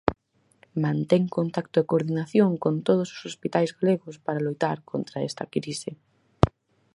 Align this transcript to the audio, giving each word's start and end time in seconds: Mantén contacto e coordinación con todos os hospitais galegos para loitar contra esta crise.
Mantén 0.83 1.23
contacto 1.37 1.77
e 1.79 1.87
coordinación 1.91 2.51
con 2.63 2.73
todos 2.87 3.07
os 3.15 3.21
hospitais 3.29 3.71
galegos 3.77 4.15
para 4.25 4.43
loitar 4.45 4.77
contra 4.91 5.25
esta 5.29 5.45
crise. 5.53 5.91